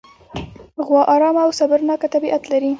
[0.85, 2.69] غوا ارامه او صبرناکه طبیعت لري.